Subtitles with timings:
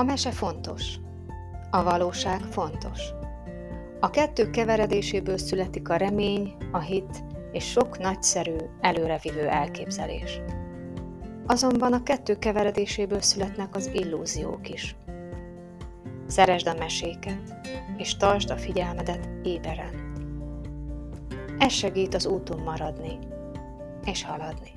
[0.00, 0.94] A mese fontos.
[1.70, 3.00] A valóság fontos.
[4.00, 10.40] A kettő keveredéséből születik a remény, a hit és sok nagyszerű, előrevívő elképzelés.
[11.46, 14.96] Azonban a kettő keveredéséből születnek az illúziók is.
[16.26, 20.12] Szeresd a meséket, és tartsd a figyelmedet éberen.
[21.58, 23.18] Ez segít az úton maradni
[24.04, 24.72] és haladni.